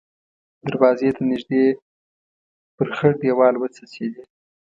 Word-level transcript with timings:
دروازې 0.67 1.09
ته 1.15 1.21
نږدې 1.31 1.63
پر 2.75 2.87
خړ 2.97 3.11
دېوال 3.21 3.55
وڅڅېدې. 3.57 4.23